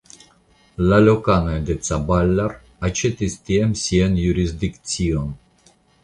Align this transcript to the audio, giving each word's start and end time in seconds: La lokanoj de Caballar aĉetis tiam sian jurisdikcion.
La 0.91 0.97
lokanoj 1.01 1.57
de 1.65 1.73
Caballar 1.87 2.55
aĉetis 2.89 3.35
tiam 3.49 3.75
sian 3.83 4.17
jurisdikcion. 4.23 5.29